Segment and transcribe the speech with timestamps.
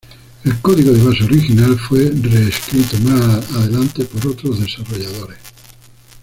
[0.45, 5.37] El código de base original fue reescrito más adelante por otros desarrolladores.